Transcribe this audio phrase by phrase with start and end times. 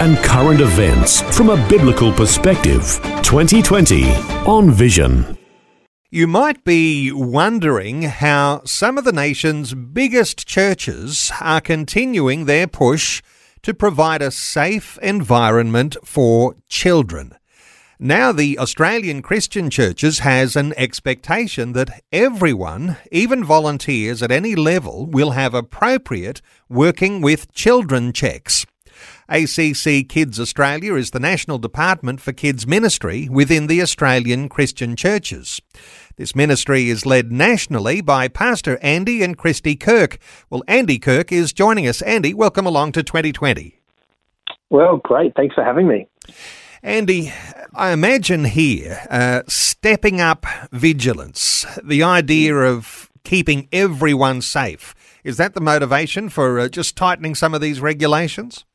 [0.00, 3.00] and current events from a biblical perspective.
[3.22, 4.10] 2020
[4.46, 5.38] on Vision.
[6.10, 13.22] You might be wondering how some of the nation's biggest churches are continuing their push
[13.62, 17.34] to provide a safe environment for children.
[17.98, 25.06] Now, the Australian Christian Churches has an expectation that everyone, even volunteers at any level,
[25.06, 28.66] will have appropriate working with children checks.
[29.28, 35.62] ACC Kids Australia is the national department for kids ministry within the Australian Christian Churches.
[36.16, 40.18] This ministry is led nationally by Pastor Andy and Christy Kirk.
[40.50, 42.02] Well, Andy Kirk is joining us.
[42.02, 43.80] Andy, welcome along to 2020.
[44.70, 45.34] Well, great.
[45.34, 46.06] Thanks for having me.
[46.82, 47.32] Andy,
[47.74, 54.94] I imagine here uh, stepping up vigilance, the idea of keeping everyone safe.
[55.24, 58.66] Is that the motivation for uh, just tightening some of these regulations?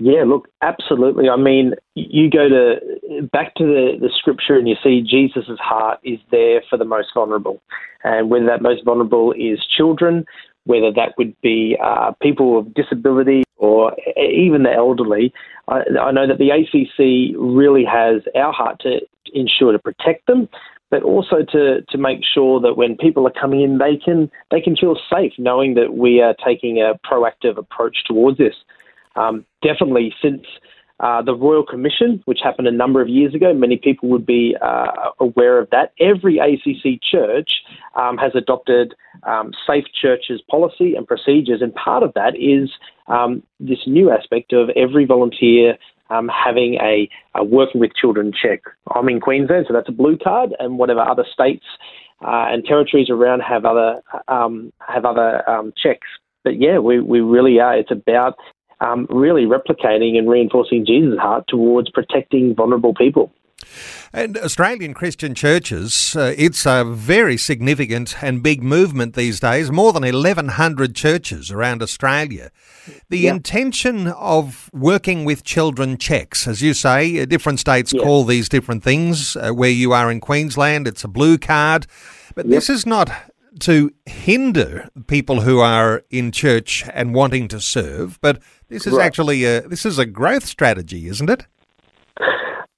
[0.00, 1.28] Yeah, look, absolutely.
[1.28, 5.98] I mean, you go to back to the, the scripture and you see Jesus' heart
[6.04, 7.60] is there for the most vulnerable.
[8.04, 10.24] And whether that most vulnerable is children,
[10.64, 15.32] whether that would be uh, people with disability or even the elderly,
[15.66, 19.00] I, I know that the ACC really has our heart to
[19.34, 20.48] ensure to protect them,
[20.90, 24.60] but also to, to make sure that when people are coming in, they can they
[24.60, 28.54] can feel safe, knowing that we are taking a proactive approach towards this.
[29.18, 30.42] Um, definitely, since
[31.00, 34.56] uh, the Royal Commission, which happened a number of years ago, many people would be
[34.60, 35.92] uh, aware of that.
[36.00, 37.50] Every ACC church
[37.94, 42.70] um, has adopted um, safe churches policy and procedures, and part of that is
[43.06, 45.76] um, this new aspect of every volunteer
[46.10, 48.62] um, having a, a, working with children check.
[48.94, 51.64] I'm in Queensland, so that's a blue card, and whatever other states
[52.22, 56.08] uh, and territories around have other um, have other um, checks.
[56.44, 57.76] But yeah, we, we really are.
[57.76, 58.36] It's about
[58.80, 63.32] um, really replicating and reinforcing Jesus' heart towards protecting vulnerable people.
[64.12, 69.92] And Australian Christian churches, uh, it's a very significant and big movement these days, more
[69.92, 72.50] than 1,100 churches around Australia.
[73.10, 73.32] The yeah.
[73.32, 78.02] intention of working with children checks, as you say, uh, different states yeah.
[78.02, 79.36] call these different things.
[79.36, 81.86] Uh, where you are in Queensland, it's a blue card.
[82.34, 82.54] But yep.
[82.54, 83.10] this is not
[83.60, 89.06] to hinder people who are in church and wanting to serve, but this is right.
[89.06, 91.46] actually a this is a growth strategy, isn't it?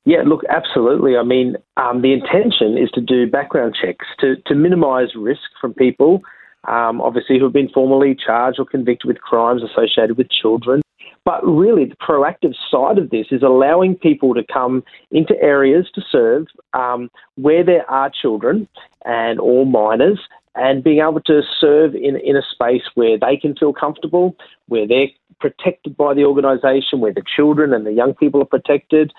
[0.04, 1.16] Yeah, look, absolutely.
[1.16, 5.74] I mean, um, the intention is to do background checks to to minimise risk from
[5.74, 6.22] people,
[6.66, 10.80] um, obviously who have been formally charged or convicted with crimes associated with children.
[11.24, 16.02] But really, the proactive side of this is allowing people to come into areas to
[16.10, 18.66] serve um, where there are children
[19.04, 20.18] and or minors
[20.54, 24.86] and being able to serve in, in a space where they can feel comfortable, where
[24.86, 25.08] they're
[25.40, 29.12] protected by the organisation, where the children and the young people are protected,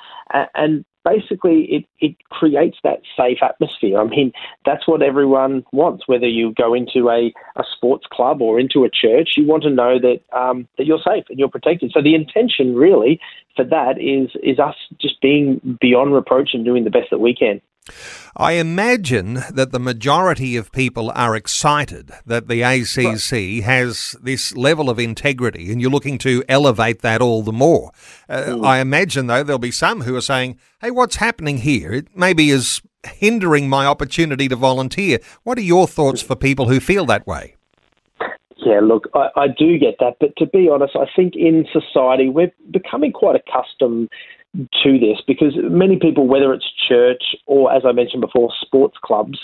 [0.56, 4.00] and basically it, it creates that safe atmosphere.
[4.00, 4.32] I mean,
[4.66, 8.90] that's what everyone wants, whether you go into a, a sports club or into a
[8.90, 11.92] church, you want to know that um, that you're safe and you're protected.
[11.94, 13.20] So the intention really
[13.56, 17.36] for that is is us just being beyond reproach and doing the best that we
[17.36, 17.62] can.
[18.36, 23.64] I imagine that the majority of people are excited that the ACC right.
[23.64, 27.92] has this level of integrity and you're looking to elevate that all the more.
[28.30, 28.66] Uh, mm.
[28.66, 31.92] I imagine, though, there'll be some who are saying, hey, what's happening here?
[31.92, 35.20] It maybe is hindering my opportunity to volunteer.
[35.44, 37.56] What are your thoughts for people who feel that way?
[38.58, 40.18] Yeah, look, I, I do get that.
[40.20, 44.10] But to be honest, I think in society we're becoming quite accustomed
[44.56, 49.40] to this because many people, whether it's church or, as I mentioned before, sports clubs,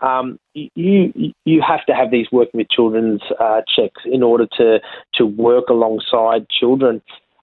[0.00, 4.80] um, you you have to have these working with children's uh, checks in order to
[5.14, 7.00] to work alongside children.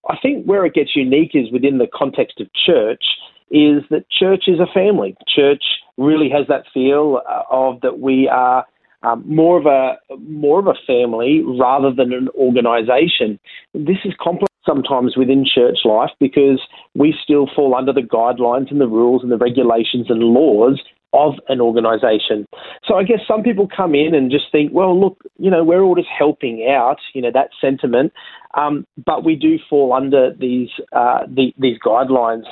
[0.09, 3.03] I think where it gets unique is within the context of church.
[3.51, 5.17] Is that church is a family.
[5.27, 5.63] Church
[5.97, 8.63] really has that feel uh, of that we are
[9.03, 13.39] um, more of a more of a family rather than an organisation.
[13.73, 16.61] This is complex sometimes within church life because
[16.95, 20.81] we still fall under the guidelines and the rules and the regulations and laws
[21.13, 22.45] of an organisation.
[22.85, 25.81] So I guess some people come in and just think, well, look, you know, we're
[25.81, 28.13] all just helping out, you know, that sentiment,
[28.53, 32.43] um, but we do fall under these uh, the, these guidelines.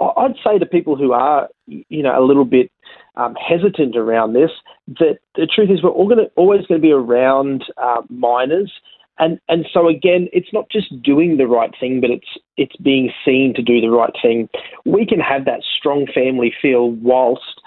[0.00, 2.71] I'd say to people who are, you know, a little bit
[3.16, 4.50] um, hesitant around this,
[4.98, 8.72] that the truth is we're all gonna, always going to be around uh, minors.
[9.18, 13.12] And, and so again, it's not just doing the right thing, but it's it's being
[13.24, 14.48] seen to do the right thing.
[14.84, 17.60] We can have that strong family feel whilst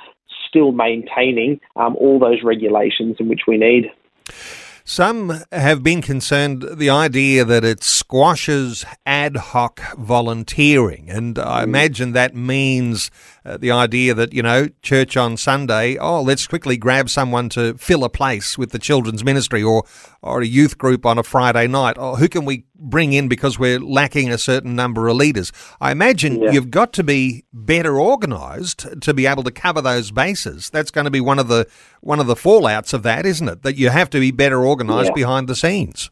[0.47, 3.91] still maintaining um, all those regulations in which we need.
[4.87, 11.63] Some have been concerned the idea that it squashes ad hoc volunteering, and I mm.
[11.63, 13.09] imagine that means
[13.43, 17.73] uh, the idea that you know church on Sunday, oh, let's quickly grab someone to
[17.79, 19.85] fill a place with the children's ministry, or
[20.21, 23.57] or a youth group on a Friday night, or who can we bring in because
[23.57, 25.51] we're lacking a certain number of leaders.
[25.79, 26.51] I imagine yeah.
[26.51, 30.69] you've got to be better organised to be able to cover those bases.
[30.69, 31.67] That's going to be one of the
[32.01, 33.63] one of the fallouts of that, isn't it?
[33.63, 35.23] That you have to be better organised yeah.
[35.23, 36.11] behind the scenes.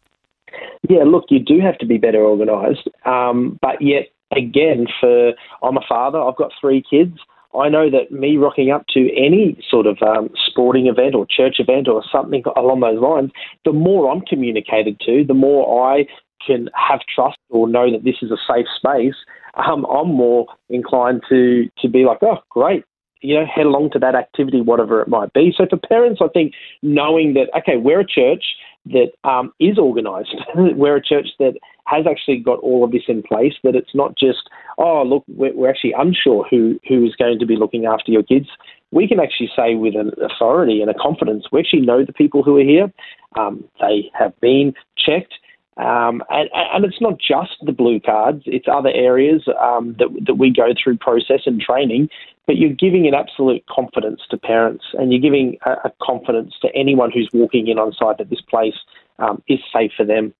[0.89, 5.77] Yeah, look, you do have to be better organised, um, but yet again, for I'm
[5.77, 7.17] a father, I've got three kids.
[7.55, 11.57] I know that me rocking up to any sort of um, sporting event or church
[11.59, 13.31] event or something along those lines,
[13.63, 16.07] the more I'm communicated to, the more I
[16.45, 19.15] can have trust or know that this is a safe space,
[19.53, 22.83] um, I'm more inclined to to be like, oh, great,
[23.23, 25.53] you know, head along to that activity, whatever it might be.
[25.55, 28.43] So for parents, I think knowing that okay, we're a church
[28.87, 31.53] that um, is organised, we're a church that
[31.85, 33.53] has actually got all of this in place.
[33.63, 37.45] That it's not just oh, look, we're, we're actually unsure who who is going to
[37.45, 38.47] be looking after your kids.
[38.91, 42.43] We can actually say with an authority and a confidence, we actually know the people
[42.43, 42.93] who are here.
[43.35, 45.33] Um, they have been checked
[45.77, 50.35] um, and, and, it's not just the blue cards, it's other areas um, that, that
[50.35, 52.09] we go through process and training,
[52.45, 56.69] but you're giving an absolute confidence to parents and you're giving a, a confidence to
[56.75, 58.75] anyone who's walking in on site that this place
[59.17, 60.33] um, is safe for them.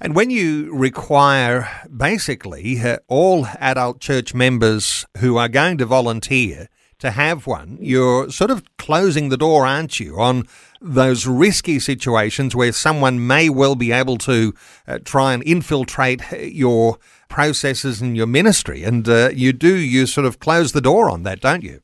[0.00, 6.68] And when you require basically uh, all adult church members who are going to volunteer
[6.98, 10.46] to have one, you're sort of closing the door, aren't you, on
[10.80, 14.54] those risky situations where someone may well be able to
[14.86, 16.98] uh, try and infiltrate your
[17.28, 18.82] processes and your ministry.
[18.82, 21.80] And uh, you do, you sort of close the door on that, don't you?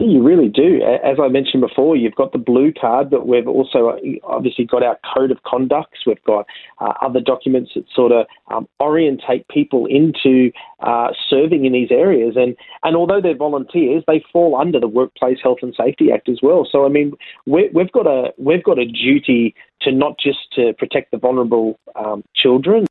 [0.00, 0.80] You really do.
[0.82, 4.82] As I mentioned before, you've got the blue card, but we've also uh, obviously got
[4.82, 6.06] our code of conducts.
[6.06, 6.46] We've got
[6.80, 12.34] uh, other documents that sort of um, orientate people into uh, serving in these areas.
[12.36, 16.38] And, and although they're volunteers, they fall under the Workplace Health and Safety Act as
[16.42, 16.66] well.
[16.70, 17.12] So I mean,
[17.44, 21.78] we have got a we've got a duty to not just to protect the vulnerable
[21.94, 22.86] um, children,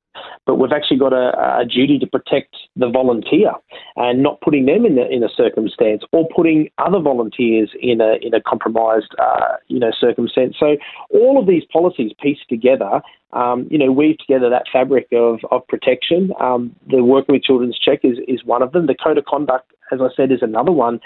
[0.46, 3.52] but we've actually got a, a, duty to protect the volunteer
[4.00, 8.34] and not putting them in, in a circumstance or putting other volunteers in a in
[8.34, 10.56] a compromised uh, you know circumstance.
[10.58, 10.78] So
[11.12, 13.02] all of these policies pieced together,
[13.34, 16.32] um, you know, weave together that fabric of of protection.
[16.40, 18.88] Um, the working with children's check is is one of them.
[18.88, 21.02] The code of conduct, as I said, is another one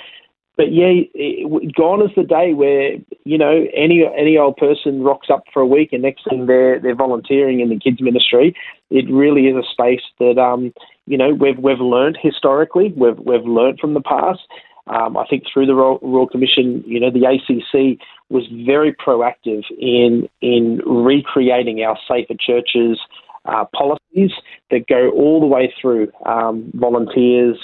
[0.56, 2.92] but yeah, it, gone is the day where
[3.24, 6.80] you know any any old person rocks up for a week and next thing they're
[6.80, 8.56] they're volunteering in the kids ministry.
[8.92, 10.72] It really is a space that um
[11.06, 14.42] you know we've we've learned historically, we've we've learned from the past.
[14.86, 17.98] Um, I think through the Royal, Royal Commission, you know, the ACC
[18.30, 23.00] was very proactive in in recreating our safer churches
[23.46, 24.32] uh, policies
[24.72, 27.58] that go all the way through um, volunteers,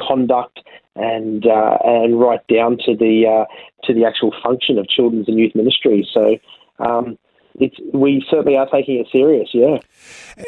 [0.00, 0.60] conduct,
[0.96, 3.44] and uh, and right down to the uh,
[3.84, 6.08] to the actual function of children's and youth ministry.
[6.12, 6.36] So.
[6.80, 7.18] Um,
[7.56, 9.78] it's, we certainly are taking it serious, yeah.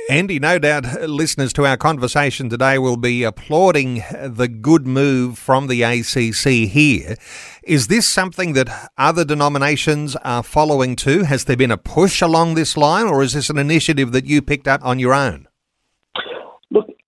[0.09, 5.39] Andy, no doubt uh, listeners to our conversation today will be applauding the good move
[5.39, 7.17] from the ACC here.
[7.65, 11.25] Is this something that other denominations are following too?
[11.25, 14.41] Has there been a push along this line, or is this an initiative that you
[14.41, 15.49] picked up on your own?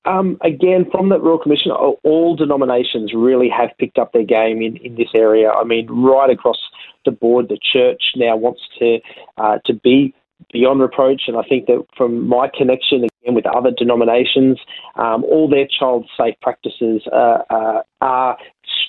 [0.05, 4.77] Um, again, from the Royal Commission, all denominations really have picked up their game in,
[4.79, 5.51] in this area.
[5.51, 6.59] I mean, right across
[7.05, 8.99] the board, the church now wants to
[9.39, 10.15] uh, to be
[10.53, 14.59] beyond reproach, and I think that from my connection again with other denominations,
[14.97, 18.37] um, all their child safe practices uh, uh, are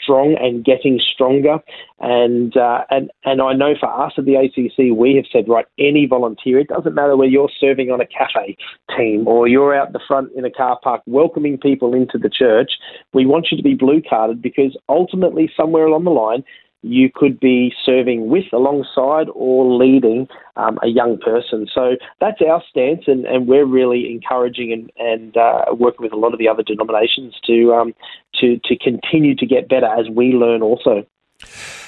[0.02, 1.60] strong and getting stronger.
[2.00, 5.66] And uh, and and I know for us at the ACC, we have said right,
[5.80, 8.58] any volunteer, it doesn't matter whether you're serving on a cafe
[8.98, 12.72] team or you're out the front in a car park welcoming people into the church.
[13.14, 16.44] We want you to be blue carded because ultimately, somewhere along the line,
[16.84, 21.68] you could be serving with, alongside, or leading um, a young person.
[21.74, 26.18] So that's our stance, and, and we're really encouraging and, and uh, working with a
[26.18, 27.94] lot of the other denominations to um,
[28.42, 31.06] to to continue to get better as we learn also.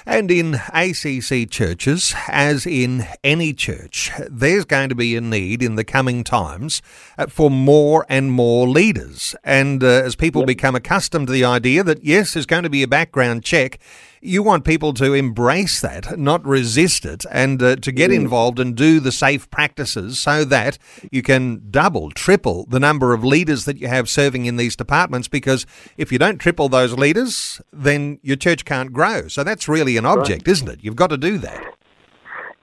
[0.08, 5.76] And in ACC churches, as in any church, there's going to be a need in
[5.76, 6.84] the coming times
[7.18, 9.36] uh, for more and more leaders.
[9.44, 10.48] And uh, as people yep.
[10.48, 13.80] become accustomed to the idea that, yes, there's going to be a background check,
[14.26, 18.16] you want people to embrace that, not resist it, and uh, to get mm.
[18.16, 20.78] involved and do the safe practices so that
[21.12, 25.28] you can double, triple the number of leaders that you have serving in these departments.
[25.28, 25.66] Because
[25.98, 29.28] if you don't triple those leaders, then your church can't grow.
[29.28, 30.52] So that's really an object, right.
[30.52, 30.84] isn't it?
[30.84, 31.64] You've got to do that.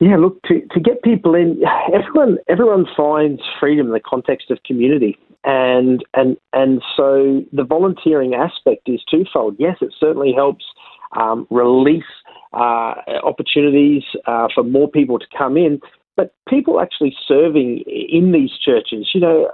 [0.02, 1.62] Yeah, look to, to get people in.
[1.94, 8.34] Everyone everyone finds freedom in the context of community, and and and so the volunteering
[8.34, 9.54] aspect is twofold.
[9.60, 10.64] Yes, it certainly helps
[11.18, 12.04] um, release
[12.52, 15.80] uh, opportunities uh, for more people to come in.
[16.16, 19.48] But people actually serving in these churches, you know,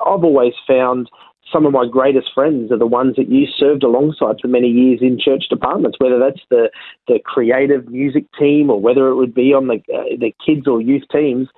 [0.00, 1.10] I've always found
[1.52, 4.98] some of my greatest friends are the ones that you served alongside for many years
[5.00, 6.70] in church departments, whether that's the,
[7.06, 10.80] the creative music team or whether it would be on the, uh, the kids or
[10.80, 11.48] youth teams.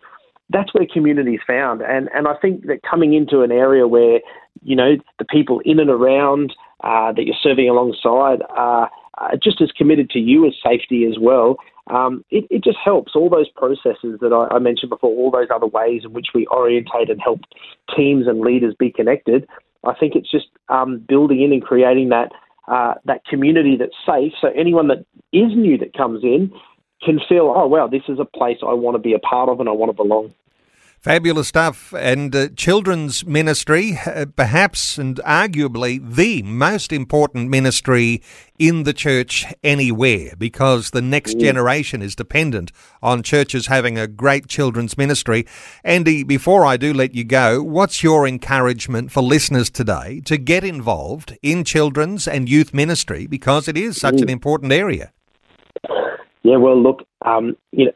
[0.50, 1.82] That's where community is found.
[1.82, 4.20] And, and I think that coming into an area where,
[4.62, 8.90] you know, the people in and around uh, that you're serving alongside are
[9.20, 11.56] uh, just as committed to you as safety as well.
[11.88, 15.48] Um, it, it, just helps all those processes that I, I, mentioned before, all those
[15.54, 17.40] other ways in which we orientate and help
[17.96, 19.48] teams and leaders be connected.
[19.84, 22.32] I think it's just um, building in and creating that
[22.66, 24.32] uh, that community that's safe.
[24.40, 26.52] So anyone that is new that comes in
[27.02, 29.60] can feel, oh wow, this is a place I want to be a part of
[29.60, 30.34] and I want to belong.
[31.00, 31.94] Fabulous stuff.
[31.94, 38.20] And uh, children's ministry, uh, perhaps and arguably the most important ministry
[38.58, 41.40] in the church anywhere because the next mm.
[41.40, 45.46] generation is dependent on churches having a great children's ministry.
[45.84, 50.64] Andy, before I do let you go, what's your encouragement for listeners today to get
[50.64, 54.22] involved in children's and youth ministry because it is such mm.
[54.22, 55.12] an important area?
[56.42, 57.92] Yeah, well, look, um, you know,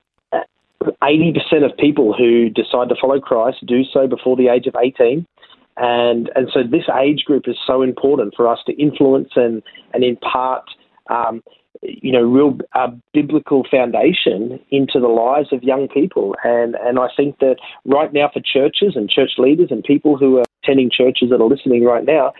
[1.02, 5.26] 80% of people who decide to follow Christ do so before the age of 18.
[5.76, 9.62] And, and so this age group is so important for us to influence and,
[9.94, 10.64] and impart,
[11.08, 11.42] um,
[11.82, 16.36] you know, real uh, biblical foundation into the lives of young people.
[16.44, 20.38] And, and I think that right now for churches and church leaders and people who
[20.38, 22.32] are attending churches that are listening right now,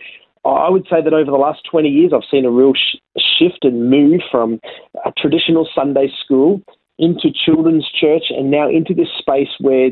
[0.45, 3.63] I would say that over the last 20 years, I've seen a real sh- shift
[3.63, 4.59] and move from
[5.05, 6.61] a traditional Sunday school
[6.99, 9.89] into children's church and now into this space where